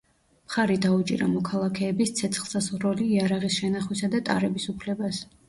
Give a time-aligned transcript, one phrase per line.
[0.45, 5.23] მხარი დაუჭირა მოქალაქეების ცეცხლსასროლი იარაღის შენახვისა და ტარების უფლებას.